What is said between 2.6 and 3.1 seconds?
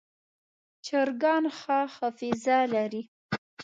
لري.